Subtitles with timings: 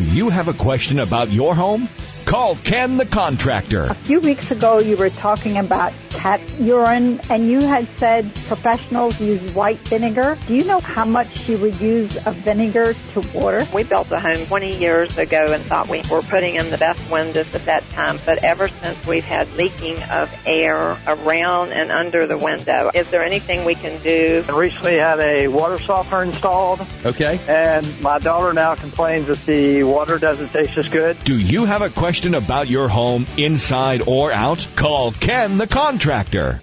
[0.00, 1.86] Do you have a question about your home?
[2.30, 3.86] Call Ken the Contractor.
[3.86, 9.20] A few weeks ago, you were talking about cat urine, and you had said professionals
[9.20, 10.38] use white vinegar.
[10.46, 13.66] Do you know how much you would use of vinegar to water?
[13.74, 17.10] We built a home 20 years ago and thought we were putting in the best
[17.10, 22.28] windows at that time, but ever since we've had leaking of air around and under
[22.28, 22.92] the window.
[22.94, 24.44] Is there anything we can do?
[24.48, 26.86] I recently had a water softener installed.
[27.04, 27.40] Okay.
[27.48, 31.16] And my daughter now complains that the water doesn't taste as good.
[31.24, 34.66] Do you have a question about your home, inside or out?
[34.76, 36.60] Call Ken the Contractor.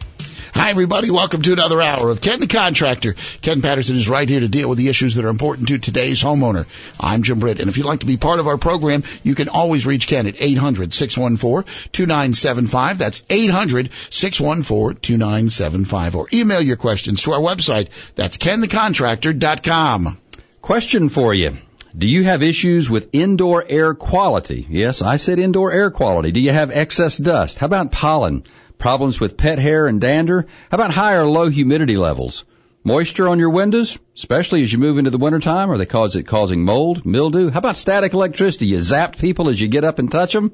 [0.53, 1.11] Hi, everybody.
[1.11, 3.13] Welcome to another hour of Ken the Contractor.
[3.41, 6.23] Ken Patterson is right here to deal with the issues that are important to today's
[6.23, 6.66] homeowner.
[6.99, 9.49] I'm Jim Britt, and if you'd like to be part of our program, you can
[9.49, 12.97] always reach Ken at 800-614-2975.
[12.97, 16.16] That's 800-614-2975.
[16.16, 17.89] Or email your questions to our website.
[18.16, 20.17] That's kenthecontractor.com.
[20.61, 21.58] Question for you.
[21.98, 24.67] Do you have issues with indoor air quality?
[24.70, 26.31] Yes, I said indoor air quality.
[26.31, 27.58] Do you have excess dust?
[27.58, 28.44] How about pollen?
[28.78, 30.45] Problems with pet hair and dander?
[30.70, 32.45] How about high or low humidity levels?
[32.84, 36.28] Moisture on your windows, especially as you move into the wintertime, are they cause it
[36.28, 37.50] causing mold, mildew?
[37.50, 38.67] How about static electricity?
[38.67, 40.52] You zap people as you get up and touch them?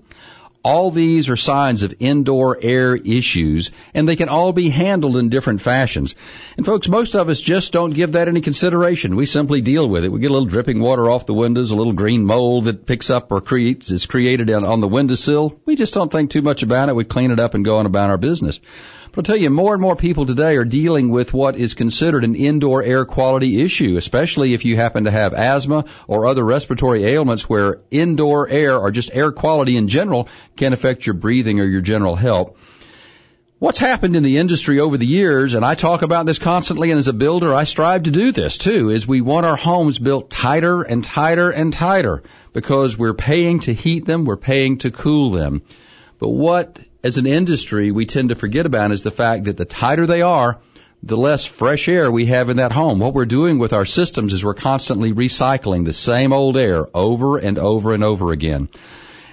[0.63, 5.27] All these are signs of indoor air issues, and they can all be handled in
[5.27, 6.15] different fashions.
[6.55, 9.17] And folks, most of us just don't give that any consideration.
[9.17, 10.09] We simply deal with it.
[10.09, 13.09] We get a little dripping water off the windows, a little green mold that picks
[13.09, 15.59] up or creates, is created on the windowsill.
[15.65, 16.95] We just don't think too much about it.
[16.95, 18.61] We clean it up and go on about our business.
[19.13, 22.23] But I'll tell you, more and more people today are dealing with what is considered
[22.23, 27.05] an indoor air quality issue, especially if you happen to have asthma or other respiratory
[27.05, 31.65] ailments where indoor air or just air quality in general can affect your breathing or
[31.65, 32.57] your general health.
[33.59, 36.97] What's happened in the industry over the years, and I talk about this constantly, and
[36.97, 40.31] as a builder, I strive to do this too, is we want our homes built
[40.31, 45.29] tighter and tighter and tighter because we're paying to heat them, we're paying to cool
[45.29, 45.61] them.
[46.17, 49.65] But what as an industry we tend to forget about is the fact that the
[49.65, 50.59] tighter they are,
[51.03, 52.99] the less fresh air we have in that home.
[52.99, 57.37] What we're doing with our systems is we're constantly recycling the same old air over
[57.37, 58.69] and over and over again.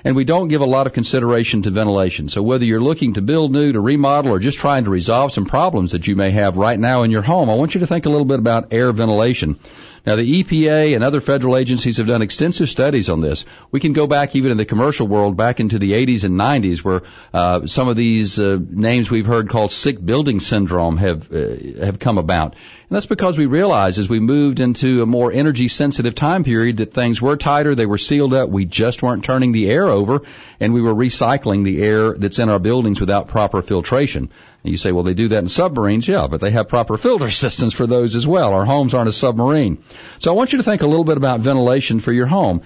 [0.03, 2.29] And we don't give a lot of consideration to ventilation.
[2.29, 5.45] So whether you're looking to build new, to remodel, or just trying to resolve some
[5.45, 8.07] problems that you may have right now in your home, I want you to think
[8.07, 9.61] a little bit about air ventilation.
[10.07, 13.45] Now, the EPA and other federal agencies have done extensive studies on this.
[13.71, 16.79] We can go back even in the commercial world, back into the 80s and 90s,
[16.83, 17.03] where
[17.35, 21.99] uh, some of these uh, names we've heard called sick building syndrome have uh, have
[21.99, 22.55] come about.
[22.91, 26.79] And that's because we realized as we moved into a more energy sensitive time period
[26.79, 30.23] that things were tighter, they were sealed up, we just weren't turning the air over,
[30.59, 34.29] and we were recycling the air that's in our buildings without proper filtration.
[34.65, 36.09] And you say, well, they do that in submarines.
[36.09, 38.55] Yeah, but they have proper filter systems for those as well.
[38.55, 39.85] Our homes aren't a submarine.
[40.19, 42.63] So I want you to think a little bit about ventilation for your home.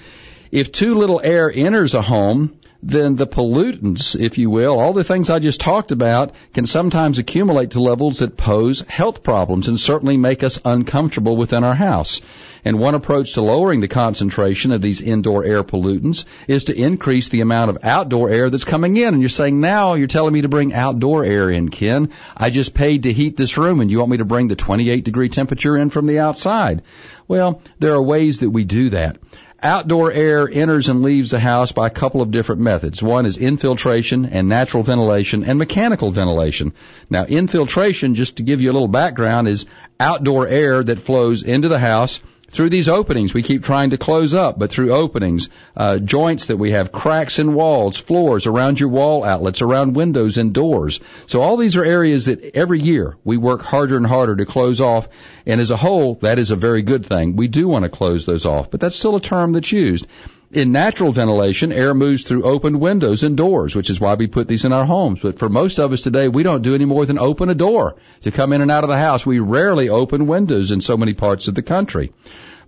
[0.51, 5.05] If too little air enters a home, then the pollutants, if you will, all the
[5.05, 9.81] things I just talked about can sometimes accumulate to levels that pose health problems and
[9.81, 12.21] certainly make us uncomfortable within our house.
[12.63, 17.31] And one approach to lowering the concentration of these indoor air pollutants is to increase
[17.31, 19.15] the amount of outdoor air that's coming in.
[19.15, 22.11] And you're saying now you're telling me to bring outdoor air in, Ken.
[22.37, 25.05] I just paid to heat this room and you want me to bring the 28
[25.05, 26.83] degree temperature in from the outside.
[27.29, 29.17] Well, there are ways that we do that.
[29.65, 33.03] Outdoor air enters and leaves the house by a couple of different methods.
[33.03, 36.75] One is infiltration and natural ventilation and mechanical ventilation.
[37.09, 39.65] Now, infiltration, just to give you a little background, is
[39.99, 42.21] outdoor air that flows into the house
[42.55, 46.57] through these openings we keep trying to close up, but through openings, uh, joints that
[46.57, 51.01] we have, cracks in walls, floors, around your wall outlets, around windows and doors.
[51.27, 54.81] So all these are areas that every year we work harder and harder to close
[54.81, 55.09] off.
[55.47, 57.37] And as a whole, that is a very good thing.
[57.37, 60.07] We do want to close those off, but that's still a term that's used.
[60.55, 64.47] In natural ventilation, air moves through open windows and doors, which is why we put
[64.47, 65.19] these in our homes.
[65.21, 67.97] But for most of us today, we don't do any more than open a door
[68.23, 69.27] to come in and out of the house.
[69.27, 72.13] We rarely open windows in so many parts of the country.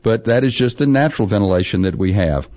[0.02, 2.48] But that is just the natural ventilation that we have.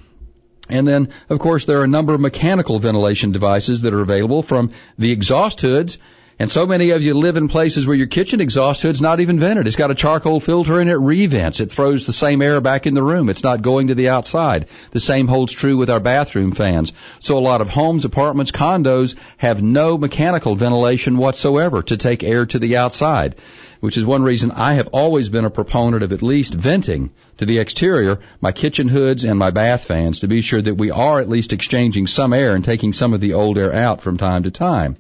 [0.68, 4.42] And then, of course, there are a number of mechanical ventilation devices that are available
[4.42, 6.00] from the exhaust hoods
[6.40, 9.40] and so many of you live in places where your kitchen exhaust hood's not even
[9.40, 9.68] vented.
[9.68, 11.60] It's got a charcoal filter and it revents.
[11.60, 13.28] It throws the same air back in the room.
[13.28, 14.70] It's not going to the outside.
[14.92, 16.94] The same holds true with our bathroom fans.
[17.20, 22.46] So a lot of homes, apartments, condos have no mechanical ventilation whatsoever to take air
[22.46, 23.36] to the outside
[23.80, 27.46] which is one reason I have always been a proponent of at least venting to
[27.46, 31.20] the exterior my kitchen hoods and my bath fans to be sure that we are
[31.20, 34.44] at least exchanging some air and taking some of the old air out from time
[34.44, 34.98] to time.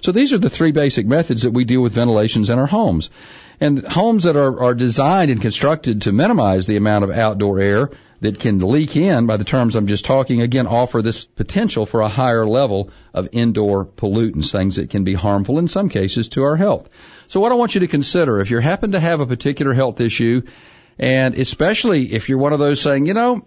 [0.00, 3.10] So these are the three basic methods that we deal with ventilations in our homes.
[3.60, 7.90] And homes that are, are designed and constructed to minimize the amount of outdoor air
[8.22, 12.00] that can leak in by the terms I'm just talking again offer this potential for
[12.00, 16.44] a higher level of indoor pollutants, things that can be harmful in some cases to
[16.44, 16.88] our health.
[17.32, 20.02] So what I want you to consider, if you happen to have a particular health
[20.02, 20.42] issue,
[20.98, 23.46] and especially if you're one of those saying, you know,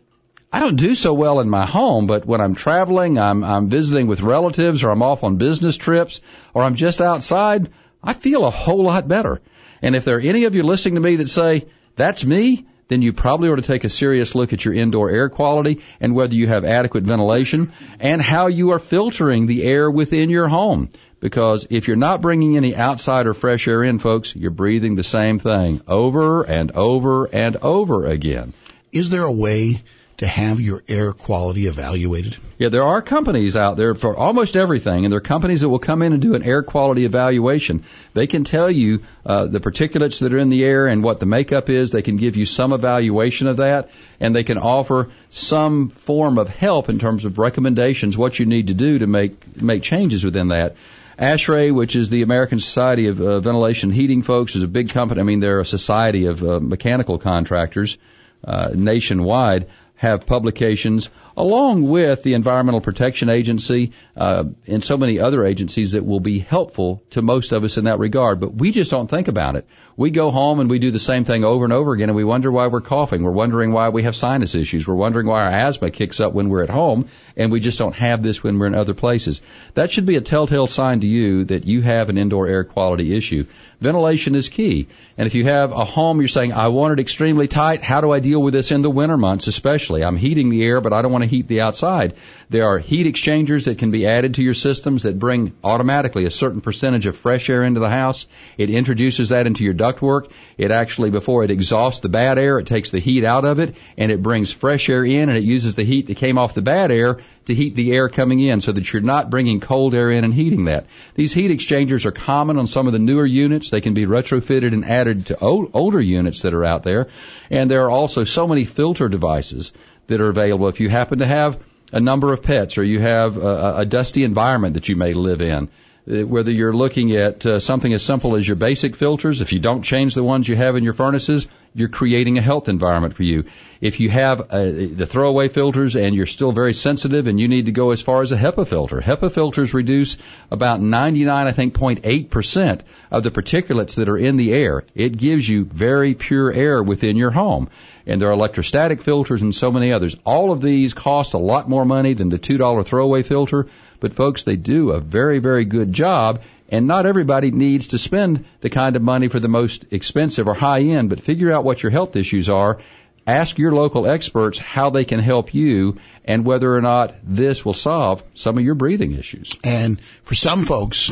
[0.51, 4.07] I don't do so well in my home, but when I'm traveling, I'm, I'm visiting
[4.07, 6.19] with relatives or I'm off on business trips
[6.55, 7.69] or I'm just outside,
[8.03, 9.39] I feel a whole lot better.
[9.83, 13.03] And if there are any of you listening to me that say, that's me, then
[13.03, 16.33] you probably ought to take a serious look at your indoor air quality and whether
[16.33, 20.89] you have adequate ventilation and how you are filtering the air within your home.
[21.25, 25.03] Because if you're not bringing any outside or fresh air in, folks, you're breathing the
[25.03, 28.53] same thing over and over and over again.
[28.91, 29.81] Is there a way
[30.17, 32.37] to have your air quality evaluated?
[32.59, 35.79] Yeah, there are companies out there for almost everything, and there are companies that will
[35.79, 37.85] come in and do an air quality evaluation.
[38.13, 41.25] They can tell you uh, the particulates that are in the air and what the
[41.25, 41.89] makeup is.
[41.89, 43.89] They can give you some evaluation of that,
[44.19, 48.67] and they can offer some form of help in terms of recommendations, what you need
[48.67, 50.75] to do to make make changes within that.
[51.17, 55.21] ASHRAE, which is the American Society of uh, Ventilation Heating folks, is a big company.
[55.21, 57.97] I mean, they're a society of uh, mechanical contractors
[58.43, 65.45] uh, nationwide have publications along with the Environmental Protection Agency uh, and so many other
[65.45, 68.39] agencies that will be helpful to most of us in that regard.
[68.39, 69.67] But we just don't think about it.
[69.97, 72.23] We go home and we do the same thing over and over again, and we
[72.23, 73.23] wonder why we're coughing.
[73.23, 74.85] We're wondering why we have sinus issues.
[74.85, 77.07] We're wondering why our asthma kicks up when we're at home,
[77.37, 79.41] and we just don't have this when we're in other places.
[79.73, 83.15] That should be a telltale sign to you that you have an indoor air quality
[83.15, 83.45] issue.
[83.79, 84.87] Ventilation is key.
[85.17, 87.81] And if you have a home, you're saying, I want it extremely tight.
[87.81, 90.03] How do I deal with this in the winter months, especially?
[90.03, 92.15] I'm heating the air, but I don't want to heat the outside.
[92.49, 96.31] There are heat exchangers that can be added to your systems that bring automatically a
[96.31, 98.27] certain percentage of fresh air into the house.
[98.57, 100.31] It introduces that into your ductwork.
[100.57, 103.75] It actually, before it exhausts the bad air, it takes the heat out of it
[103.97, 106.61] and it brings fresh air in and it uses the heat that came off the
[106.61, 110.11] bad air to heat the air coming in so that you're not bringing cold air
[110.11, 110.85] in and heating that.
[111.13, 113.69] These heat exchangers are common on some of the newer units.
[113.69, 117.07] They can be retrofitted and added to old, older units that are out there.
[117.49, 119.71] And there are also so many filter devices
[120.07, 120.67] that are available.
[120.67, 121.59] If you happen to have
[121.91, 125.41] a number of pets or you have a, a dusty environment that you may live
[125.41, 125.69] in,
[126.07, 129.59] uh, whether you're looking at uh, something as simple as your basic filters, if you
[129.59, 133.23] don't change the ones you have in your furnaces, you're creating a health environment for
[133.23, 133.45] you.
[133.81, 137.65] If you have uh, the throwaway filters and you're still very sensitive and you need
[137.65, 140.17] to go as far as a HEPA filter, HEPA filters reduce
[140.51, 142.81] about 99, I think, 0.8%
[143.11, 144.83] of the particulates that are in the air.
[144.93, 147.69] It gives you very pure air within your home.
[148.07, 150.15] And there are electrostatic filters and so many others.
[150.25, 153.67] All of these cost a lot more money than the $2 throwaway filter,
[153.99, 156.41] but folks, they do a very, very good job.
[156.69, 160.53] And not everybody needs to spend the kind of money for the most expensive or
[160.55, 162.79] high end, but figure out what your health issues are.
[163.27, 167.73] Ask your local experts how they can help you and whether or not this will
[167.73, 169.55] solve some of your breathing issues.
[169.63, 171.11] And for some folks,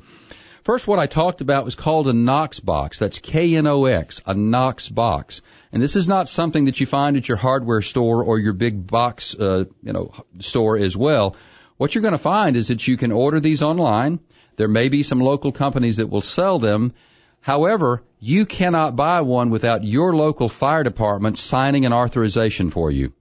[0.65, 2.99] First, what I talked about was called a Knox box.
[2.99, 5.43] That's K-N-O-X, a Knox box.
[5.71, 8.87] And this is not something that you find at your hardware store or your big
[8.87, 11.37] box, uh, you know, store as well.
[11.77, 14.21] What you're going to find is that you can order these online.
[14.57, 16.95] There may be some local companies that will sell them.
[17.43, 23.13] However, you cannot buy one without your local fire department signing an authorization for you.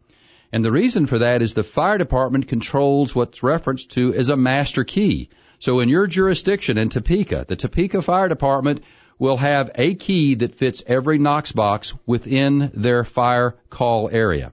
[0.53, 4.37] And the reason for that is the fire department controls what's referenced to as a
[4.37, 5.27] master key.
[5.63, 8.83] So in your jurisdiction in Topeka, the Topeka Fire Department
[9.17, 14.51] will have a key that fits every Knox box within their fire call area.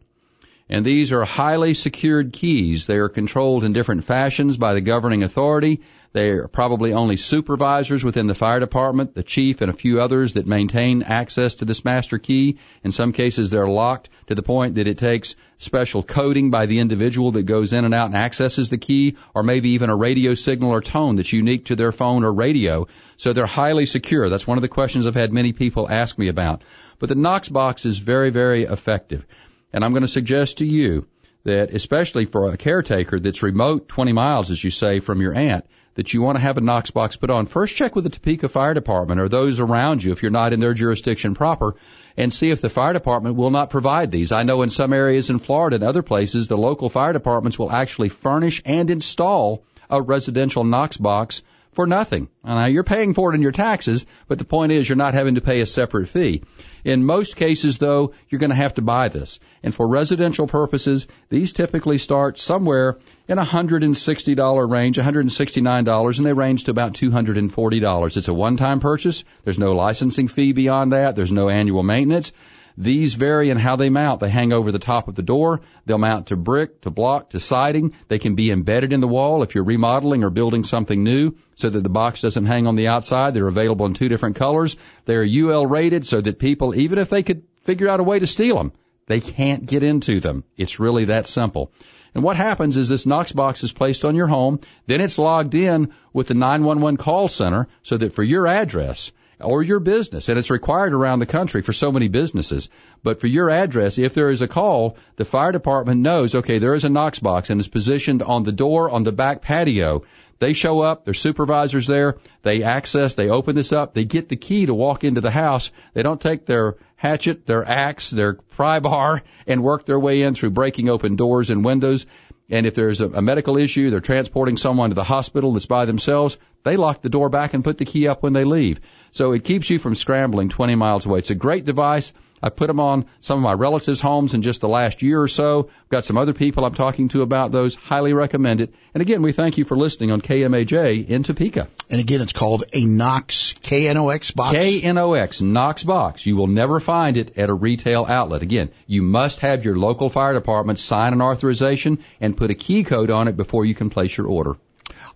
[0.73, 2.87] And these are highly secured keys.
[2.87, 5.81] They are controlled in different fashions by the governing authority.
[6.13, 10.35] They are probably only supervisors within the fire department, the chief and a few others
[10.35, 12.59] that maintain access to this master key.
[12.85, 16.79] In some cases they're locked to the point that it takes special coding by the
[16.79, 20.35] individual that goes in and out and accesses the key, or maybe even a radio
[20.35, 22.87] signal or tone that's unique to their phone or radio.
[23.17, 24.29] So they're highly secure.
[24.29, 26.63] That's one of the questions I've had many people ask me about.
[27.01, 29.27] But the Knox box is very, very effective.
[29.73, 31.07] And I'm going to suggest to you
[31.45, 35.65] that especially for a caretaker that's remote 20 miles, as you say, from your aunt,
[35.95, 38.49] that you want to have a Knox box put on, first check with the Topeka
[38.49, 41.75] Fire Department or those around you if you're not in their jurisdiction proper
[42.17, 44.33] and see if the fire department will not provide these.
[44.33, 47.71] I know in some areas in Florida and other places, the local fire departments will
[47.71, 52.29] actually furnish and install a residential Knox box for nothing.
[52.45, 55.37] Now you're paying for it in your taxes, but the point is you're not having
[55.37, 56.43] to pay a separate fee.
[56.85, 59.39] In most cases though, you're going to have to buy this.
[59.63, 62.99] And for residential purposes, these typically start somewhere
[63.29, 68.17] in a $160 range, $169, and they range to about $240.
[68.17, 69.25] It's a one-time purchase.
[69.45, 71.15] There's no licensing fee beyond that.
[71.15, 72.33] There's no annual maintenance.
[72.81, 74.21] These vary in how they mount.
[74.21, 75.61] They hang over the top of the door.
[75.85, 77.93] They'll mount to brick, to block, to siding.
[78.09, 81.69] They can be embedded in the wall if you're remodeling or building something new so
[81.69, 83.35] that the box doesn't hang on the outside.
[83.35, 84.79] They're available in two different colors.
[85.05, 88.27] They're UL rated so that people, even if they could figure out a way to
[88.27, 88.73] steal them,
[89.09, 90.45] they can't get into them.
[90.57, 91.73] It's really that simple.
[92.15, 95.55] And what happens is this Knox box is placed on your home, then it's logged
[95.55, 100.39] in with the 911 call center so that for your address, or your business, and
[100.39, 102.69] it's required around the country for so many businesses.
[103.03, 106.75] But for your address, if there is a call, the fire department knows, okay, there
[106.75, 110.05] is a Knox box and it's positioned on the door on the back patio.
[110.41, 114.37] They show up, there's supervisors there, they access, they open this up, they get the
[114.37, 115.71] key to walk into the house.
[115.93, 120.35] They don't take their hatchet, their axe, their pry bar, and work their way in
[120.35, 122.07] through breaking open doors and windows.
[122.49, 125.85] And if there's a, a medical issue, they're transporting someone to the hospital that's by
[125.85, 128.81] themselves, they lock the door back and put the key up when they leave.
[129.13, 131.19] So it keeps you from scrambling 20 miles away.
[131.21, 132.13] It's a great device.
[132.43, 135.29] I put them on some of my relatives' homes in just the last year or
[135.29, 135.69] so.
[135.69, 137.75] I've Got some other people I'm talking to about those.
[137.75, 138.75] Highly recommend it.
[138.95, 141.69] And again, we thank you for listening on KMAJ in Topeka.
[141.91, 144.57] And again, it's called a Knox, K-N-O-X box.
[144.57, 146.25] K-N-O-X, Knox box.
[146.25, 148.43] You will never find it at a retail outlet.
[148.43, 152.85] Again, you must have your local fire department sign an authorization and put a key
[152.85, 154.57] code on it before you can place your order.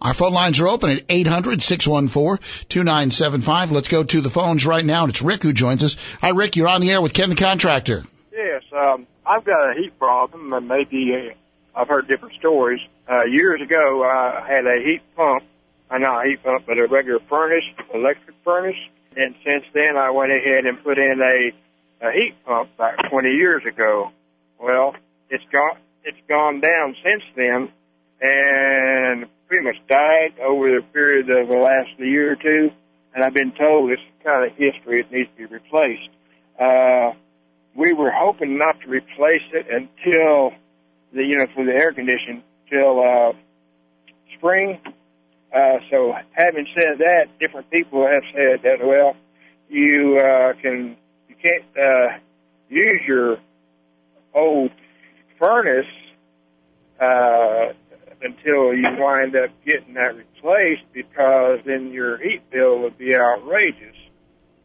[0.05, 3.71] Our phone lines are open at 800-614-2975.
[3.71, 5.05] Let's go to the phones right now.
[5.05, 5.97] And it's Rick who joins us.
[6.21, 6.57] Hi, Rick.
[6.57, 8.05] You're on the air with Ken the Contractor.
[8.31, 11.33] Yes, um, I've got a heat problem, and maybe uh,
[11.75, 12.83] I've heard different stories.
[13.11, 15.45] Uh, years ago, I had a heat pump,
[15.91, 18.77] uh, not a heat pump, but a regular furnace, electric furnace.
[19.17, 21.51] And since then, I went ahead and put in a,
[22.07, 24.11] a heat pump about 20 years ago.
[24.61, 24.97] Well,
[25.31, 27.71] it's gone, it's gone down since then,
[28.25, 32.71] and pretty much died over the period of the last year or two,
[33.15, 35.01] and I've been told it's kind of history.
[35.01, 36.09] It needs to be replaced.
[36.59, 37.13] Uh,
[37.75, 40.53] we were hoping not to replace it until
[41.13, 43.33] the, you know, for the air conditioning till uh,
[44.37, 44.81] spring.
[45.55, 49.17] Uh, so having said that, different people have said that well,
[49.69, 50.97] you uh, can
[51.29, 52.19] you can't uh,
[52.71, 53.39] use your
[54.35, 54.71] old
[55.39, 55.87] furnace
[57.01, 57.73] uh,
[58.25, 63.97] until you wind up getting that replaced because then your heat bill would be outrageous.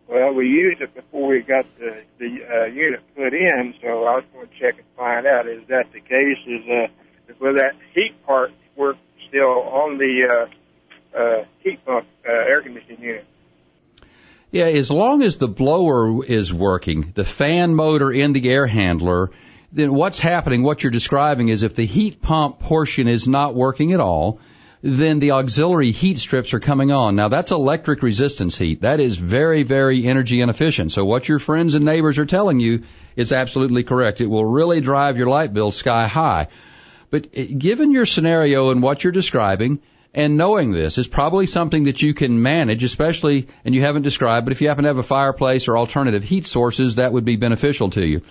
[0.08, 4.16] Well, we used it before we got the the uh, unit put in, so I
[4.16, 6.38] was going to check and find out is that the case?
[6.48, 6.88] Is uh,
[7.40, 8.98] will that heat part work
[9.28, 10.48] still on the
[11.16, 13.26] uh, uh, heat pump uh, air conditioning unit?
[14.52, 19.30] Yeah, as long as the blower is working, the fan motor in the air handler
[19.72, 23.94] then what's happening, what you're describing is if the heat pump portion is not working
[23.94, 24.40] at all,
[24.82, 27.16] then the auxiliary heat strips are coming on.
[27.16, 28.82] Now that's electric resistance heat.
[28.82, 30.92] That is very, very energy inefficient.
[30.92, 32.84] So what your friends and neighbors are telling you
[33.16, 34.22] is absolutely correct.
[34.22, 36.48] It will really drive your light bill sky high.
[37.12, 39.82] But eh, given your scenario and what you're describing,
[40.14, 44.46] And knowing this is probably something that you can manage, especially, and you haven't described,
[44.46, 47.36] but if you happen to have a fireplace or alternative heat sources, that would be
[47.36, 48.22] beneficial to you.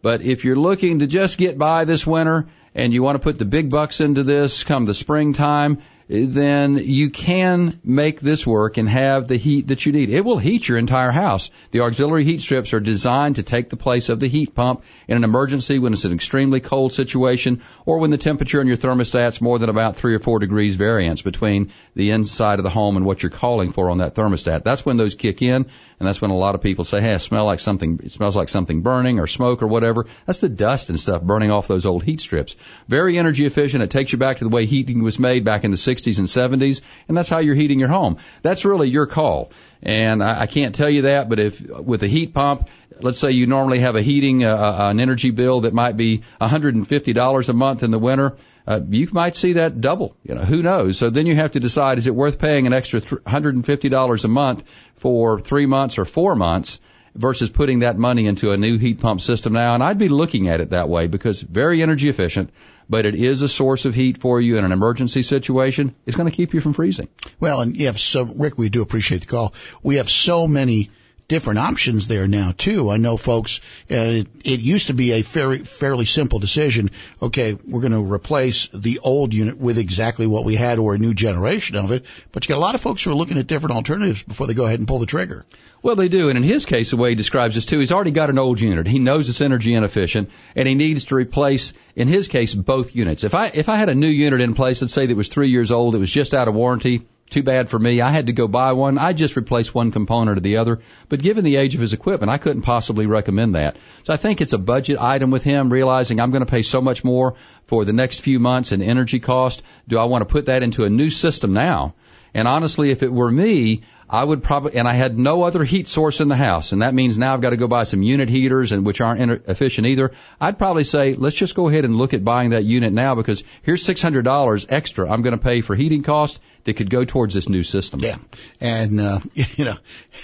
[0.00, 3.38] But if you're looking to just get by this winter and you want to put
[3.38, 5.78] the big bucks into this come the springtime,
[6.08, 10.08] then you can make this work and have the heat that you need.
[10.08, 11.50] It will heat your entire house.
[11.70, 15.18] The auxiliary heat strips are designed to take the place of the heat pump in
[15.18, 19.42] an emergency when it's an extremely cold situation or when the temperature in your thermostat's
[19.42, 23.04] more than about three or four degrees variance between the inside of the home and
[23.04, 24.64] what you're calling for on that thermostat.
[24.64, 25.66] That's when those kick in
[26.00, 28.36] and that's when a lot of people say, hey, I smell like something, it smells
[28.36, 30.06] like something burning or smoke or whatever.
[30.24, 32.56] That's the dust and stuff burning off those old heat strips.
[32.86, 33.82] Very energy efficient.
[33.82, 36.28] It takes you back to the way heating was made back in the 60s and
[36.28, 38.18] 70s, and that's how you're heating your home.
[38.42, 39.50] That's really your call.
[39.82, 42.68] And I, I can't tell you that, but if with a heat pump,
[43.00, 46.22] let's say you normally have a heating, uh, uh an energy bill that might be
[46.40, 48.36] $150 a month in the winter,
[48.66, 50.14] uh, you might see that double.
[50.22, 50.98] You know, who knows?
[50.98, 54.64] So then you have to decide: is it worth paying an extra $150 a month
[54.96, 56.80] for three months or four months?
[57.14, 59.74] versus putting that money into a new heat pump system now.
[59.74, 62.50] And I'd be looking at it that way because very energy efficient,
[62.88, 65.94] but it is a source of heat for you in an emergency situation.
[66.06, 67.08] It's going to keep you from freezing.
[67.38, 69.54] Well, and you have so, Rick, we do appreciate the call.
[69.82, 70.90] We have so many
[71.28, 72.90] different options there now too.
[72.90, 76.90] I know folks, uh, it, it used to be a fairly, fairly simple decision.
[77.20, 80.98] Okay, we're going to replace the old unit with exactly what we had or a
[80.98, 82.06] new generation of it.
[82.32, 84.54] But you got a lot of folks who are looking at different alternatives before they
[84.54, 85.44] go ahead and pull the trigger.
[85.82, 86.30] Well, they do.
[86.30, 88.58] And in his case, the way he describes this too, he's already got an old
[88.58, 88.86] unit.
[88.86, 93.22] He knows it's energy inefficient and he needs to replace, in his case, both units.
[93.22, 95.50] If I, if I had a new unit in place, let's say that was three
[95.50, 98.00] years old, it was just out of warranty, too bad for me.
[98.00, 98.98] I had to go buy one.
[98.98, 100.80] I just replaced one component or the other.
[101.08, 103.76] But given the age of his equipment, I couldn't possibly recommend that.
[104.04, 106.80] So I think it's a budget item with him, realizing I'm going to pay so
[106.80, 107.34] much more
[107.66, 109.62] for the next few months in energy cost.
[109.86, 111.94] Do I want to put that into a new system now?
[112.34, 115.86] And honestly, if it were me, I would probably, and I had no other heat
[115.86, 118.30] source in the house, and that means now I've got to go buy some unit
[118.30, 120.12] heaters, and which aren't efficient either.
[120.40, 123.44] I'd probably say let's just go ahead and look at buying that unit now because
[123.62, 127.04] here's six hundred dollars extra I'm going to pay for heating cost that could go
[127.04, 128.00] towards this new system.
[128.00, 128.16] Yeah,
[128.60, 129.76] and uh, you know,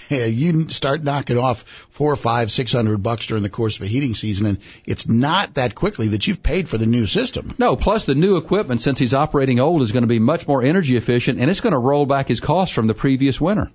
[0.08, 3.87] you start knocking off four or five, six hundred bucks during the course of a
[3.87, 7.54] heating season, and it's not that quickly that you've paid for the new system.
[7.58, 10.62] No, plus the new equipment, since he's operating old, is going to be much more
[10.62, 13.70] energy efficient, and it's going to roll back his costs from the previous winter.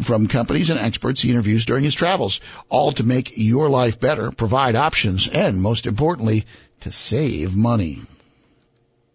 [0.00, 4.30] from companies and experts he interviews during his travels, all to make your life better,
[4.30, 6.46] provide options, and most importantly,
[6.80, 8.00] to save money.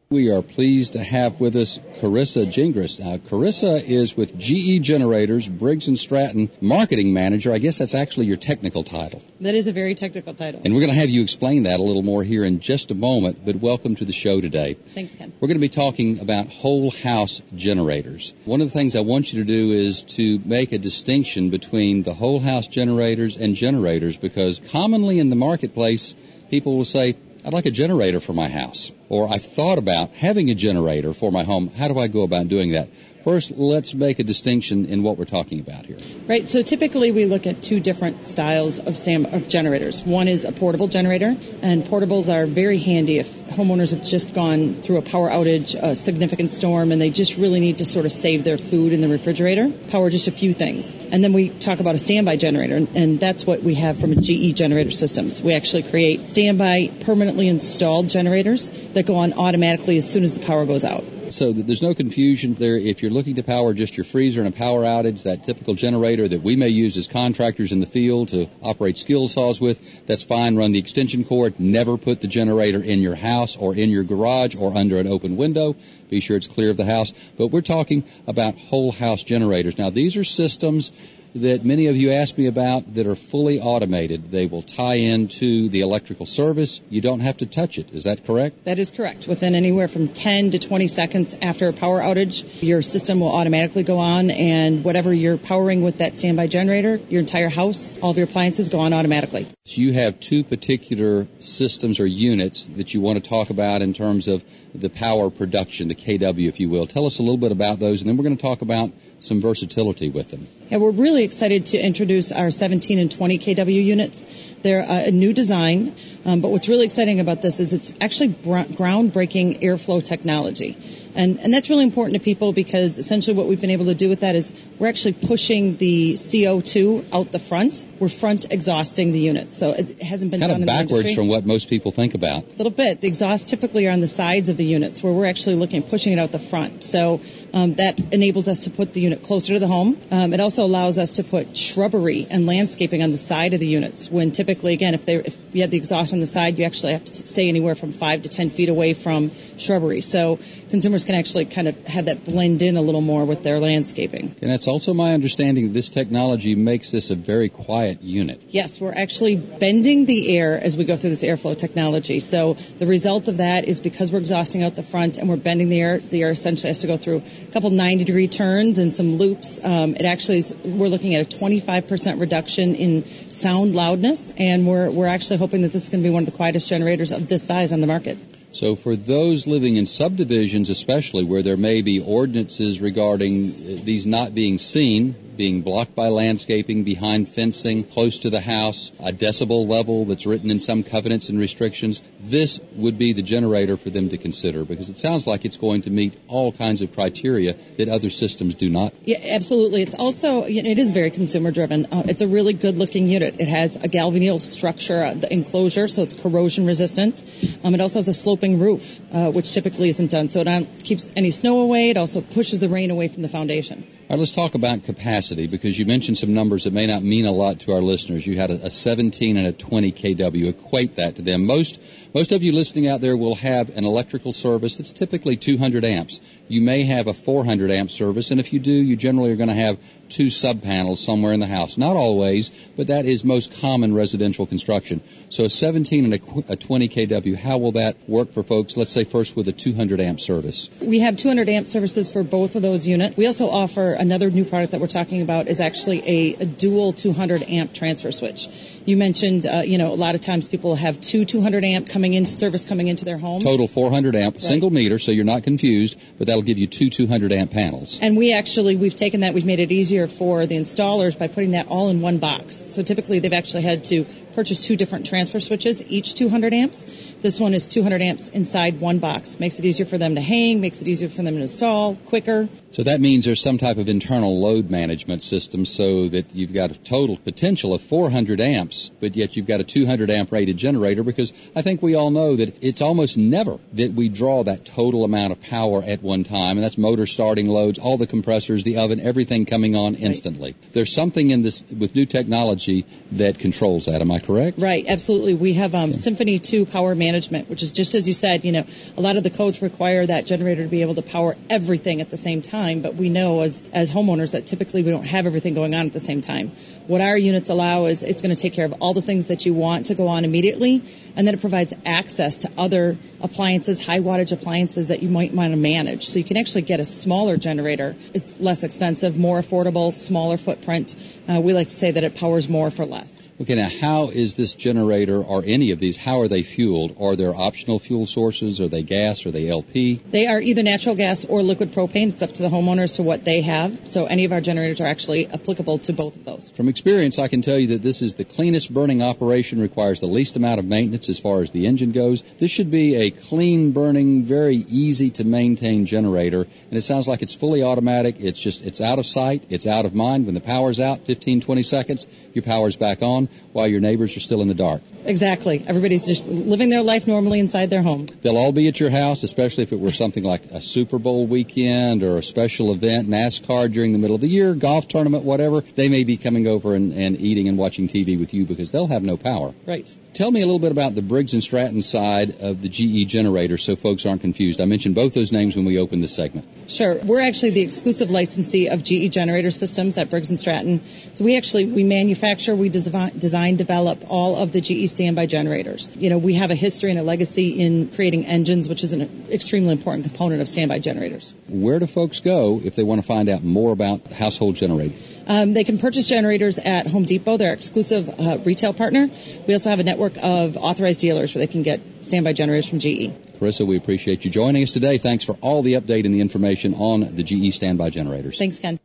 [0.10, 2.98] We are pleased to have with us Carissa Gingras.
[2.98, 7.52] Now, Carissa is with GE Generators, Briggs and Stratton Marketing Manager.
[7.52, 9.22] I guess that's actually your technical title.
[9.42, 10.62] That is a very technical title.
[10.64, 12.96] And we're going to have you explain that a little more here in just a
[12.96, 14.76] moment, but welcome to the show today.
[14.76, 15.34] Thanks, Ken.
[15.42, 18.34] We're going to be talking about whole house generators.
[18.46, 22.04] One of the things I want you to do is to make a distinction between
[22.04, 26.16] the whole house generators and generators because commonly in the marketplace,
[26.50, 27.18] people will say,
[27.48, 28.92] I'd like a generator for my house.
[29.08, 31.70] Or I've thought about having a generator for my home.
[31.70, 32.90] How do I go about doing that?
[33.28, 35.98] First, let's make a distinction in what we're talking about here.
[36.28, 36.50] Right.
[36.50, 40.02] So typically we look at two different styles of SAM of generators.
[40.02, 44.82] One is a portable generator, and portables are very handy if homeowners have just gone
[44.82, 48.14] through a power outage, a significant storm, and they just really need to sort of
[48.14, 49.70] save their food in the refrigerator.
[49.90, 50.96] Power just a few things.
[50.96, 54.16] And then we talk about a standby generator, and that's what we have from a
[54.16, 55.42] GE Generator Systems.
[55.42, 60.46] We actually create standby permanently installed generators that go on automatically as soon as the
[60.46, 61.04] power goes out.
[61.30, 62.78] So there's no confusion there.
[62.78, 66.26] If you're looking to power just your freezer in a power outage, that typical generator
[66.28, 70.24] that we may use as contractors in the field to operate skill saws with, that's
[70.24, 70.56] fine.
[70.56, 71.60] Run the extension cord.
[71.60, 75.36] Never put the generator in your house or in your garage or under an open
[75.36, 75.76] window.
[76.10, 77.14] Be sure it's clear of the house.
[77.38, 79.78] But we're talking about whole house generators.
[79.78, 80.94] Now these are systems
[81.42, 84.32] that many of you asked me about that are fully automated.
[84.32, 86.82] They will tie into the electrical service.
[86.90, 87.92] You don't have to touch it.
[87.94, 88.66] Is that correct?
[88.66, 89.28] That is correct.
[89.28, 93.84] Within anywhere from 10 to 20 seconds after a power outage, your system will automatically
[93.84, 98.18] go on and whatever you're powering with that standby generator, your entire house, all of
[98.18, 99.48] your appliances go on automatically.
[99.66, 103.94] So you have two particular systems or units that you want to talk about in
[103.94, 106.88] terms of the power production, the KW, if you will.
[106.88, 109.40] Tell us a little bit about those, and then we're going to talk about some
[109.40, 110.48] versatility with them.
[110.70, 114.54] Yeah, we're really excited to introduce our 17 and 20 kW units.
[114.62, 115.96] They're a new design,
[116.28, 120.78] um, but what's really exciting about this is it's actually groundbreaking airflow technology.
[121.16, 124.10] And, and that's really important to people because essentially what we've been able to do
[124.10, 127.88] with that is we're actually pushing the CO2 out the front.
[127.98, 129.58] We're front exhausting the units.
[129.58, 132.44] So it hasn't been kind done of backwards from what most people think about.
[132.44, 133.00] A little bit.
[133.00, 135.90] The exhausts typically are on the sides of the units where we're actually looking, at
[135.90, 136.84] pushing it out the front.
[136.84, 137.22] So
[137.54, 139.98] um, that enables us to put the unit closer to the home.
[140.12, 143.68] Um, it also allows us to put shrubbery and landscaping on the side of the
[143.68, 146.66] units when typically, again, if, they, if you have the exhaust on the side, you
[146.66, 150.02] actually have to stay anywhere from five to ten feet away from shrubbery.
[150.02, 153.60] So consumers can actually kind of have that blend in a little more with their
[153.60, 154.36] landscaping.
[154.42, 158.42] And it's also my understanding that this technology makes this a very quiet unit.
[158.50, 162.20] Yes, we're actually bending the air as we go through this airflow technology.
[162.20, 165.70] So the result of that is because we're exhausting out the front and we're bending
[165.70, 168.94] the air, the air essentially has to go through a couple 90 degree turns and
[168.94, 169.64] some loops.
[169.64, 174.90] Um, it actually is, we're looking at a 25% reduction in sound loudness, and we're
[174.90, 177.28] we're actually hoping that this is going to be one of the quietest generators of
[177.28, 178.18] this size on the market.
[178.52, 183.52] So for those living in subdivisions, especially where there may be ordinances regarding
[183.84, 189.14] these not being seen, being blocked by landscaping, behind fencing, close to the house, a
[189.14, 193.92] decibel level that's written in some covenants and restrictions, this would be the generator for
[193.92, 197.54] them to consider because it sounds like it's going to meet all kinds of criteria
[197.78, 198.94] that other systems do not.
[199.06, 199.84] Yeah, absolutely.
[199.84, 201.86] It's also, it is very consumer driven.
[201.86, 203.36] Uh, it's a really good looking unit.
[203.40, 207.24] It has a galvanneal structure, uh, the enclosure, so it's corrosion resistant.
[207.64, 210.30] Um, it also has a sloping roof, uh, which typically isn't done.
[210.30, 211.90] So it keeps any snow away.
[211.90, 213.84] It also pushes the rain away from the foundation.
[214.10, 217.26] All right, let's talk about capacity because you mentioned some numbers that may not mean
[217.26, 218.26] a lot to our listeners.
[218.26, 220.50] You had a, a 17 and a 20 kW.
[220.50, 221.46] Equate that to them.
[221.46, 221.80] Most
[222.14, 226.22] most of you listening out there will have an electrical service that's typically 200 amps.
[226.48, 229.50] You may have a 400 amp service, and if you do, you generally are going
[229.50, 229.78] to have
[230.10, 231.78] two sub panels somewhere in the house.
[231.78, 235.02] Not always, but that is most common residential construction.
[235.30, 238.78] So a 17 and a, a 20 kW, how will that work for folks?
[238.78, 240.70] Let's say first with a 200 amp service.
[240.82, 243.18] We have 200 amp services for both of those units.
[243.18, 246.94] We also offer another new product that we're talking about is actually a, a dual
[246.94, 248.48] 200 amp transfer switch.
[248.86, 252.14] You mentioned, uh, you know, a lot of times people have two 200 amp coming
[252.14, 253.42] into service coming into their home.
[253.42, 254.42] Total 400 amp, right.
[254.42, 258.00] single meter, so you're not confused, but that'll give you two 200 amp panels.
[258.02, 261.52] And we actually, we've taken that, we've made it easier for the installers by putting
[261.52, 262.56] that all in one box.
[262.56, 266.84] So typically they've actually had to purchase two different transfer switches, each 200 amps.
[267.22, 269.40] This one is 200 amps inside one box.
[269.40, 272.50] Makes it easier for them to hang, makes it easier for them to install, quicker.
[272.72, 276.72] So that means there's some type of internal load management system so that you've got
[276.72, 281.04] a total potential of 400 amps, but yet you've got a 200 amp rated generator
[281.04, 285.06] because I think we all know that it's almost never that we draw that total
[285.06, 288.78] amount of power at one time, and that's motor starting loads, all the compressors, the
[288.78, 290.52] oven, everything coming on instantly.
[290.52, 290.74] Right.
[290.74, 294.02] There's something in this with new technology that controls that.
[294.02, 294.60] Am I correct?
[294.60, 295.34] Right, absolutely.
[295.36, 298.66] We have um, Symphony 2 power management, which is just as you said, you know,
[298.98, 302.10] a lot of the codes require that generator to be able to power everything at
[302.10, 305.54] the same time, but we know as, as homeowners that typically we don't have everything
[305.54, 306.52] going on at the same time.
[306.88, 309.46] What our units allow is it's going to take care of all the things that
[309.46, 310.84] you want to go on immediately,
[311.16, 315.52] and then it provides access to other appliances, high wattage appliances that you might want
[315.54, 316.06] to manage.
[316.06, 317.96] So you can actually get a smaller generator.
[318.14, 320.96] It's less expensive, more affordable, smaller footprint.
[321.28, 323.27] Uh, we like to say that it powers more for less.
[323.40, 326.98] Okay, now how is this generator or any of these, how are they fueled?
[327.00, 328.60] Are there optional fuel sources?
[328.62, 329.28] Are they gas?
[329.28, 330.02] Are they LP?
[330.10, 332.10] They are either natural gas or liquid propane.
[332.10, 333.88] It's up to the homeowners to what they have.
[333.88, 336.50] So any of our generators are actually applicable to both of those.
[336.50, 340.08] From experience, I can tell you that this is the cleanest burning operation, requires the
[340.08, 342.24] least amount of maintenance as far as the engine goes.
[342.40, 346.42] This should be a clean burning, very easy to maintain generator.
[346.42, 348.16] And it sounds like it's fully automatic.
[348.20, 349.44] It's just, it's out of sight.
[349.52, 350.26] It's out of mind.
[350.26, 354.16] When the power's out, 15, 20 seconds, your power's back on home while your neighbors
[354.18, 354.82] are still in the dark.
[355.06, 355.64] Exactly.
[355.66, 358.08] Everybody's just living their life normally inside their home.
[358.22, 361.28] They'll all be at your house, especially if it were something like a Super Bowl
[361.28, 365.62] weekend or a special event, NASCAR during the middle of the year, golf tournament, whatever.
[365.62, 368.88] They may be coming over and, and eating and watching TV with you because they'll
[368.88, 369.54] have no power.
[369.66, 369.98] Right.
[370.14, 373.58] Tell me a little bit about the Briggs and Stratton side of the GE generator
[373.58, 374.60] so folks aren't confused.
[374.60, 376.48] I mentioned both those names when we opened the segment.
[376.68, 376.98] Sure.
[377.04, 380.84] We're actually the exclusive licensee of GE generator systems at Briggs and Stratton.
[381.14, 385.90] So we actually, we manufacture, we design, design develop all of the GE standby generators.
[385.96, 389.28] You know, we have a history and a legacy in creating engines, which is an
[389.32, 391.34] extremely important component of standby generators.
[391.48, 395.18] Where do folks go if they want to find out more about household generators?
[395.28, 399.10] Um, they can purchase generators at Home Depot, their exclusive uh, retail partner.
[399.48, 402.80] We also have a network of authorized dealers where they can get standby generators from
[402.80, 403.12] GE.
[403.40, 404.98] Carissa, we appreciate you joining us today.
[404.98, 408.38] Thanks for all the update and the information on the GE standby generators.
[408.38, 408.80] Thanks, Ken.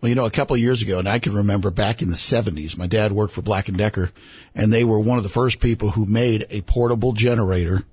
[0.00, 2.14] Well, you know, a couple of years ago, and I can remember back in the
[2.14, 4.10] 70s, my dad worked for Black and Decker,
[4.54, 7.84] and they were one of the first people who made a portable generator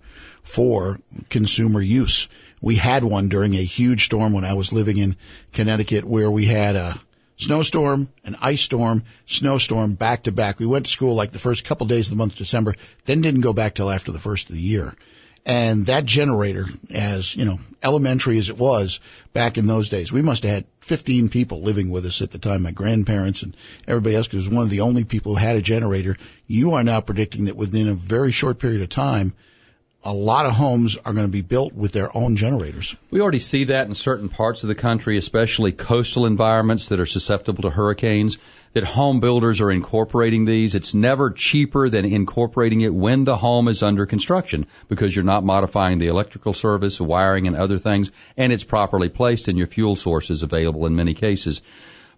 [0.43, 2.27] for consumer use.
[2.59, 5.15] We had one during a huge storm when I was living in
[5.53, 6.99] Connecticut where we had a
[7.37, 10.59] snowstorm, an ice storm, snowstorm back to back.
[10.59, 12.75] We went to school like the first couple of days of the month of December,
[13.05, 14.95] then didn't go back till after the first of the year.
[15.45, 18.99] And that generator, as, you know, elementary as it was
[19.33, 22.37] back in those days, we must have had 15 people living with us at the
[22.37, 25.61] time, my grandparents and everybody else, was one of the only people who had a
[25.61, 26.15] generator.
[26.45, 29.33] You are now predicting that within a very short period of time,
[30.03, 32.95] a lot of homes are going to be built with their own generators.
[33.11, 37.05] We already see that in certain parts of the country, especially coastal environments that are
[37.05, 38.39] susceptible to hurricanes,
[38.73, 40.73] that home builders are incorporating these.
[40.73, 45.43] It's never cheaper than incorporating it when the home is under construction because you're not
[45.43, 49.95] modifying the electrical service, wiring and other things, and it's properly placed and your fuel
[49.95, 51.61] source is available in many cases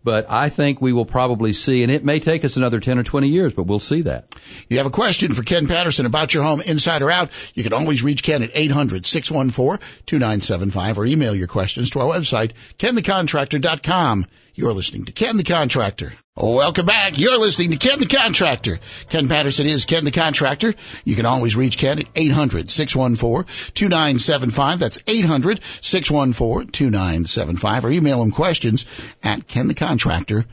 [0.04, 3.04] but I think we will probably see, and it may take us another 10 or
[3.04, 4.36] 20 years, but we'll see that.
[4.70, 7.74] You have a question for Ken Patterson about your home, inside or out, you can
[7.74, 14.26] always reach Ken at 800-614-2975 or email your questions to our website, kenthecontractor.com.
[14.56, 16.14] You're listening to Ken the Contractor.
[16.36, 17.20] Welcome back.
[17.20, 18.80] You're listening to Ken the Contractor.
[19.10, 20.74] Ken Patterson is Ken the Contractor.
[21.06, 24.80] You can always reach Ken at 800-614-2975.
[24.80, 28.88] That's 800-614-2975 or email him questions
[29.22, 30.48] at kenthecontractor.com.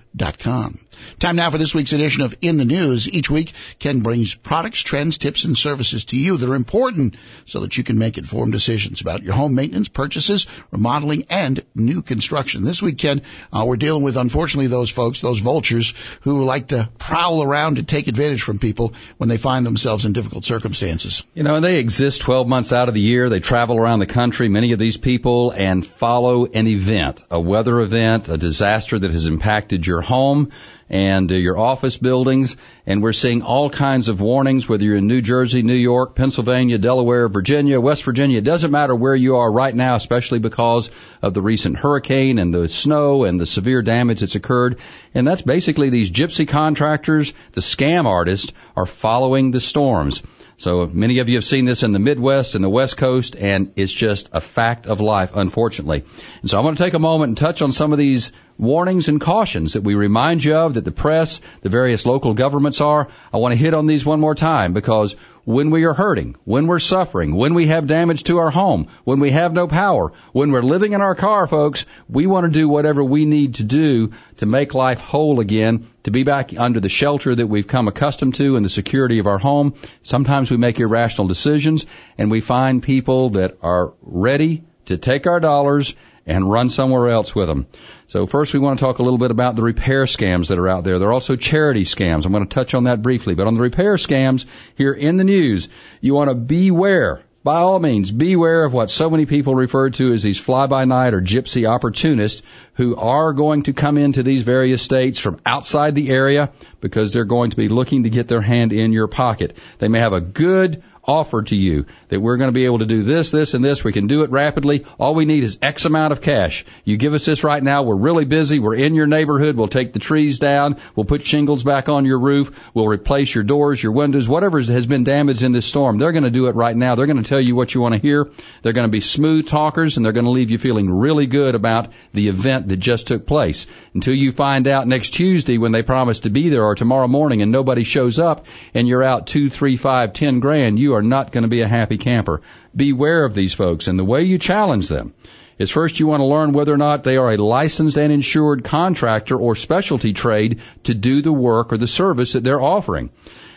[1.18, 3.08] Time now for this week's edition of In the News.
[3.08, 7.60] Each week, Ken brings products, trends, tips, and services to you that are important so
[7.60, 12.64] that you can make informed decisions about your home maintenance, purchases, remodeling, and new construction.
[12.64, 16.88] This week, Ken, uh, we're dealing with, unfortunately, those folks, those vultures who like to
[16.98, 21.24] prowl around and take advantage from people when they find themselves in difficult circumstances.
[21.34, 23.28] You know, and they exist 12 months out of the year.
[23.28, 27.80] They travel around the country, many of these people, and follow an event, a weather
[27.80, 30.50] event, a disaster that has impacted your home
[30.88, 32.56] and uh, your office buildings.
[32.84, 36.78] And we're seeing all kinds of warnings, whether you're in New Jersey, New York, Pennsylvania,
[36.78, 38.38] Delaware, Virginia, West Virginia.
[38.38, 40.90] It doesn't matter where you are right now, especially because
[41.22, 44.80] of the recent hurricane and the snow and the severe damage that's occurred.
[45.14, 50.22] And that's basically these gypsy contractors, the scam artists, are following the storms.
[50.60, 53.72] So many of you have seen this in the Midwest and the West Coast, and
[53.76, 56.04] it's just a fact of life, unfortunately.
[56.42, 59.08] And so I want to take a moment and touch on some of these warnings
[59.08, 63.08] and cautions that we remind you of, that the press, the various local governments are.
[63.32, 66.66] I want to hit on these one more time because when we are hurting, when
[66.66, 70.50] we're suffering, when we have damage to our home, when we have no power, when
[70.52, 74.12] we're living in our car, folks, we want to do whatever we need to do
[74.38, 78.34] to make life whole again, to be back under the shelter that we've come accustomed
[78.36, 79.74] to and the security of our home.
[80.02, 81.86] Sometimes we make irrational decisions
[82.18, 85.94] and we find people that are ready to take our dollars
[86.26, 87.66] and run somewhere else with them.
[88.06, 90.68] So first we want to talk a little bit about the repair scams that are
[90.68, 90.98] out there.
[90.98, 92.24] There are also charity scams.
[92.24, 93.34] I'm going to touch on that briefly.
[93.34, 95.68] But on the repair scams here in the news,
[96.00, 97.22] you want to beware.
[97.42, 101.22] By all means, beware of what so many people refer to as these fly-by-night or
[101.22, 102.42] gypsy opportunists
[102.74, 106.52] who are going to come into these various states from outside the area
[106.82, 109.56] because they're going to be looking to get their hand in your pocket.
[109.78, 112.86] They may have a good offer to you that we're going to be able to
[112.86, 113.82] do this, this, and this.
[113.82, 114.84] We can do it rapidly.
[114.98, 116.64] All we need is X amount of cash.
[116.84, 117.82] You give us this right now.
[117.82, 118.58] We're really busy.
[118.58, 119.56] We're in your neighborhood.
[119.56, 120.76] We'll take the trees down.
[120.94, 122.70] We'll put shingles back on your roof.
[122.74, 125.98] We'll replace your doors, your windows, whatever has been damaged in this storm.
[125.98, 126.94] They're going to do it right now.
[126.94, 128.30] They're going to tell you what you want to hear.
[128.62, 131.54] They're going to be smooth talkers and they're going to leave you feeling really good
[131.54, 135.82] about the event that just took place until you find out next Tuesday when they
[135.82, 139.48] promise to be there or tomorrow morning and nobody shows up and you're out two,
[139.48, 140.78] three, five, ten grand.
[140.78, 142.42] You are not going to be a happy camper.
[142.74, 145.14] Beware of these folks and the way you challenge them
[145.58, 148.64] is first you want to learn whether or not they are a licensed and insured
[148.64, 153.10] contractor or specialty trade to do the work or the service that they're offering.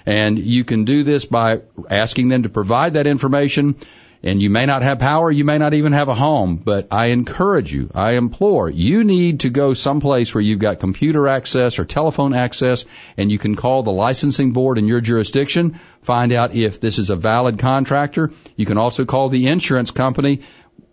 [0.06, 3.78] And you can do this by asking them to provide that information
[4.24, 7.08] and you may not have power, you may not even have a home, but I
[7.08, 11.86] encourage you, I implore, you need to go someplace where you've got computer access or
[11.86, 12.86] telephone access
[13.18, 17.10] and you can call the licensing board in your jurisdiction, find out if this is
[17.10, 18.32] a valid contractor.
[18.56, 20.42] You can also call the insurance company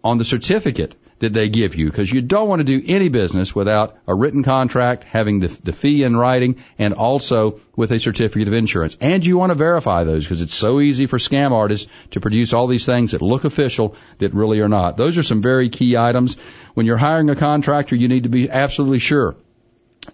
[0.03, 3.55] on the certificate that they give you because you don't want to do any business
[3.55, 8.49] without a written contract, having the, the fee in writing, and also with a certificate
[8.49, 8.97] of insurance.
[9.01, 12.53] And you want to verify those because it's so easy for scam artists to produce
[12.53, 14.97] all these things that look official that really are not.
[14.97, 16.37] Those are some very key items.
[16.75, 19.37] When you're hiring a contractor, you need to be absolutely sure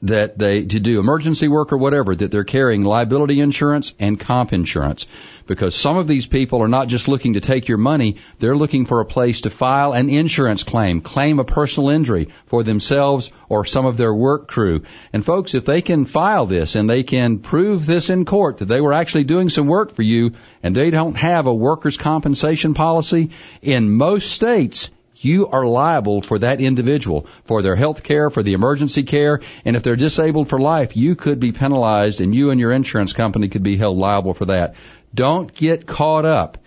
[0.02, 4.52] that they to do emergency work or whatever that they're carrying liability insurance and comp
[4.52, 5.06] insurance.
[5.46, 8.84] Because some of these people are not just looking to take your money they're looking
[8.84, 13.64] for a place to file an insurance claim claim a personal injury for themselves or
[13.64, 14.82] some of their work crew.
[15.12, 18.66] And folks if they can file this and they can prove this in court that
[18.66, 20.32] they were actually doing some work for you
[20.64, 23.30] and they don't have a workers compensation policy
[23.62, 24.90] in most states
[25.24, 29.76] you are liable for that individual, for their health care, for the emergency care, and
[29.76, 33.48] if they're disabled for life, you could be penalized and you and your insurance company
[33.48, 34.74] could be held liable for that.
[35.14, 36.58] Don't get caught up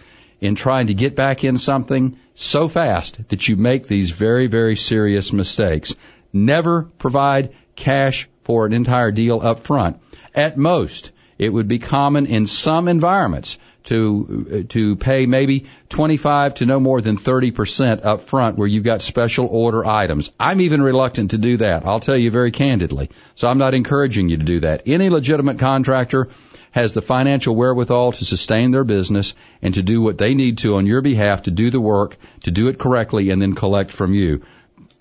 [0.42, 4.76] in trying to get back in something so fast that you make these very, very
[4.76, 5.96] serious mistakes.
[6.32, 10.00] Never provide cash for an entire deal up front.
[10.34, 13.58] At most, it would be common in some environments
[13.90, 19.02] to to pay maybe 25 to no more than 30% up front where you've got
[19.02, 20.32] special order items.
[20.40, 21.86] I'm even reluctant to do that.
[21.86, 23.10] I'll tell you very candidly.
[23.36, 24.84] So I'm not encouraging you to do that.
[24.86, 26.30] Any legitimate contractor
[26.72, 30.76] has the financial wherewithal to sustain their business and to do what they need to
[30.76, 34.14] on your behalf to do the work, to do it correctly and then collect from
[34.14, 34.44] you.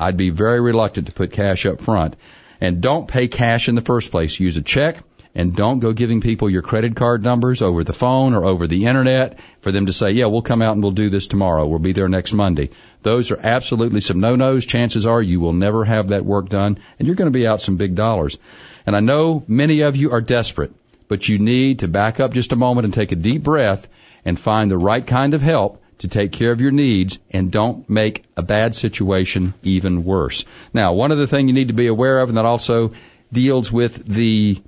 [0.00, 2.16] I'd be very reluctant to put cash up front.
[2.60, 4.40] And don't pay cash in the first place.
[4.40, 5.02] Use a check
[5.38, 8.86] and don't go giving people your credit card numbers over the phone or over the
[8.86, 11.64] internet for them to say, yeah, we'll come out and we'll do this tomorrow.
[11.64, 12.70] We'll be there next Monday.
[13.04, 14.66] Those are absolutely some no-nos.
[14.66, 17.62] Chances are you will never have that work done and you're going to be out
[17.62, 18.36] some big dollars.
[18.84, 20.72] And I know many of you are desperate,
[21.06, 23.88] but you need to back up just a moment and take a deep breath
[24.24, 27.88] and find the right kind of help to take care of your needs and don't
[27.88, 30.44] make a bad situation even worse.
[30.74, 32.92] Now, one other thing you need to be aware of and that also
[33.32, 34.60] deals with the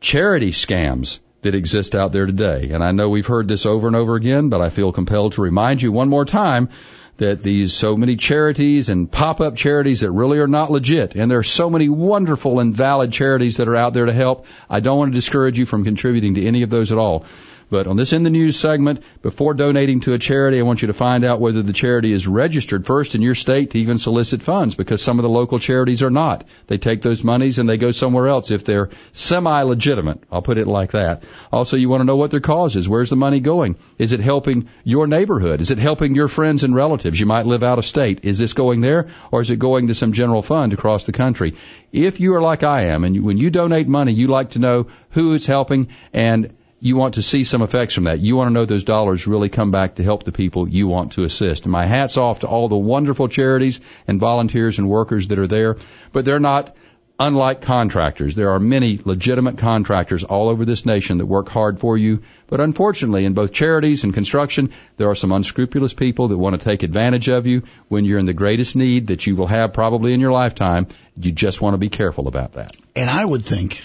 [0.00, 2.70] charity scams that exist out there today.
[2.72, 5.42] And I know we've heard this over and over again, but I feel compelled to
[5.42, 6.70] remind you one more time
[7.18, 11.38] that these so many charities and pop-up charities that really are not legit, and there
[11.38, 14.46] are so many wonderful and valid charities that are out there to help.
[14.68, 17.24] I don't want to discourage you from contributing to any of those at all.
[17.68, 20.86] But on this in the news segment, before donating to a charity, I want you
[20.86, 24.40] to find out whether the charity is registered first in your state to even solicit
[24.40, 26.46] funds because some of the local charities are not.
[26.68, 30.22] They take those monies and they go somewhere else if they're semi-legitimate.
[30.30, 31.24] I'll put it like that.
[31.52, 32.88] Also, you want to know what their cause is.
[32.88, 33.76] Where's the money going?
[33.98, 35.60] Is it helping your neighborhood?
[35.60, 37.18] Is it helping your friends and relatives?
[37.18, 38.20] You might live out of state.
[38.22, 41.56] Is this going there or is it going to some general fund across the country?
[41.90, 44.86] If you are like I am and when you donate money, you like to know
[45.10, 46.54] who it's helping and
[46.86, 48.20] you want to see some effects from that.
[48.20, 51.12] You want to know those dollars really come back to help the people you want
[51.12, 51.64] to assist.
[51.64, 55.48] And my hat's off to all the wonderful charities and volunteers and workers that are
[55.48, 55.78] there,
[56.12, 56.76] but they're not
[57.18, 58.36] unlike contractors.
[58.36, 62.60] There are many legitimate contractors all over this nation that work hard for you, but
[62.60, 66.84] unfortunately in both charities and construction, there are some unscrupulous people that want to take
[66.84, 70.20] advantage of you when you're in the greatest need that you will have probably in
[70.20, 70.86] your lifetime.
[71.16, 72.76] You just want to be careful about that.
[72.94, 73.82] And I would think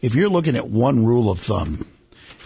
[0.00, 1.86] if you're looking at one rule of thumb,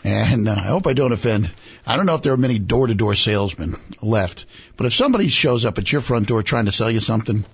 [0.05, 1.53] and uh, I hope I don't offend.
[1.87, 5.29] I don't know if there are many door to door salesmen left, but if somebody
[5.29, 7.45] shows up at your front door trying to sell you something,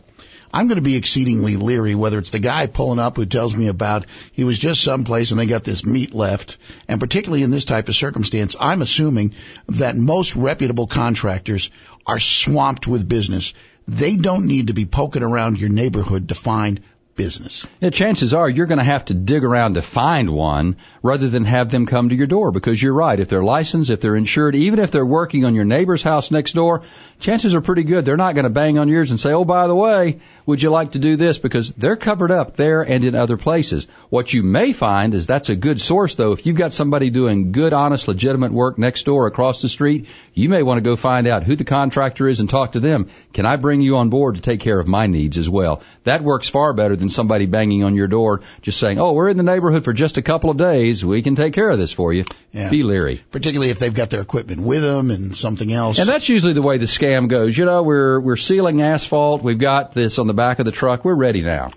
[0.53, 3.69] I'm going to be exceedingly leery whether it's the guy pulling up who tells me
[3.69, 6.59] about he was just someplace and they got this meat left.
[6.89, 9.35] And particularly in this type of circumstance, I'm assuming
[9.69, 11.71] that most reputable contractors
[12.05, 13.55] are swamped with business.
[13.87, 16.81] They don't need to be poking around your neighborhood to find
[17.17, 17.67] business.
[17.81, 21.45] Yeah, chances are you're going to have to dig around to find one rather than
[21.45, 23.19] have them come to your door because you're right.
[23.19, 26.53] If they're licensed, if they're insured, even if they're working on your neighbor's house next
[26.53, 26.83] door,
[27.19, 29.67] chances are pretty good they're not going to bang on yours and say, oh, by
[29.67, 31.39] the way, would you like to do this?
[31.39, 33.87] Because they're covered up there and in other places.
[34.09, 36.33] What you may find is that's a good source though.
[36.33, 40.49] If you've got somebody doing good, honest, legitimate work next door across the street, you
[40.49, 43.09] may want to go find out who the contractor is and talk to them.
[43.33, 45.83] Can I bring you on board to take care of my needs as well?
[46.05, 49.37] That works far better than somebody banging on your door just saying, "Oh, we're in
[49.37, 51.05] the neighborhood for just a couple of days.
[51.05, 52.71] We can take care of this for you." Yeah.
[52.71, 53.21] Be leery.
[53.31, 55.99] Particularly if they've got their equipment with them and something else.
[55.99, 57.57] And that's usually the way the scam goes.
[57.57, 59.43] You know, we're we're sealing asphalt.
[59.43, 61.05] We've got this on the back of the truck.
[61.05, 61.71] We're ready now.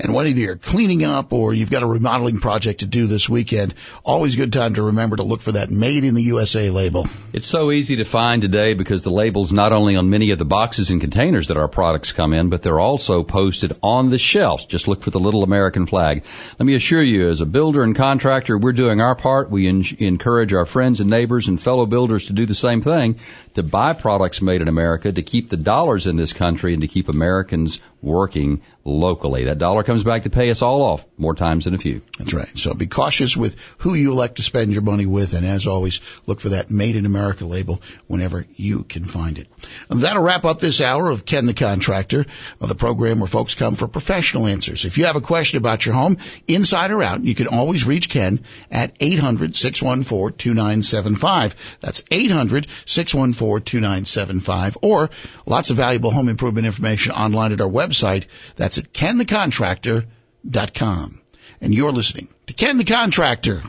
[0.00, 3.74] And whether you're cleaning up or you've got a remodeling project to do this weekend,
[4.04, 7.08] always good time to remember to look for that made in the USA label.
[7.32, 10.44] It's so easy to find today because the label's not only on many of the
[10.44, 14.66] boxes and containers that our products come in, but they're also posted on the shelves.
[14.66, 16.24] Just look for the little American flag.
[16.60, 19.50] Let me assure you, as a builder and contractor, we're doing our part.
[19.50, 23.18] We en- encourage our friends and neighbors and fellow builders to do the same thing,
[23.54, 26.88] to buy products made in America, to keep the dollars in this country and to
[26.88, 29.44] keep Americans working locally.
[29.44, 32.00] That dollar comes back to pay us all off more times than a few.
[32.18, 32.48] That's right.
[32.56, 35.34] So be cautious with who you elect to spend your money with.
[35.34, 39.48] And as always, look for that made in America label whenever you can find it.
[39.90, 42.26] And that'll wrap up this hour of Ken the Contractor,
[42.60, 44.84] the program where folks come for professional answers.
[44.84, 48.08] If you have a question about your home, inside or out, you can always reach
[48.08, 51.54] Ken at 800-614-2975.
[51.80, 55.10] That's 800-614-2975 or
[55.44, 58.26] lots of valuable home improvement information online at our website.
[58.56, 61.20] That's at kenthecontractor.com.
[61.60, 63.62] And you're listening to Ken the Contractor.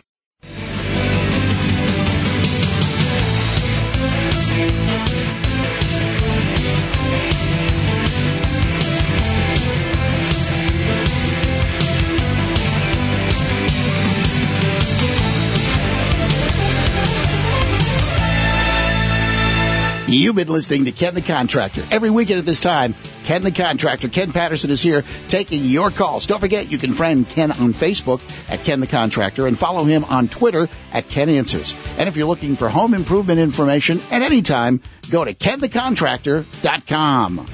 [20.12, 21.84] You've been listening to Ken the Contractor.
[21.91, 22.95] Every weekend at this time,
[23.26, 26.26] Ken the Contractor, Ken Patterson is here taking your calls.
[26.26, 30.03] Don't forget, you can friend Ken on Facebook at Ken the Contractor and follow him
[30.03, 31.76] on Twitter at Ken Answers.
[31.99, 34.82] And if you're looking for home improvement information at any time,
[35.12, 37.47] go to kenthecontractor.com.